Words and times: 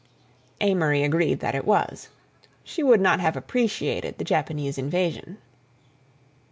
Amory 0.61 1.03
agreed 1.03 1.41
that 1.41 1.53
it 1.53 1.63
was. 1.63 2.09
She 2.63 2.81
would 2.81 2.99
not 2.99 3.19
have 3.19 3.37
appreciated 3.37 4.17
the 4.17 4.23
Japanese 4.23 4.79
invasion. 4.79 5.37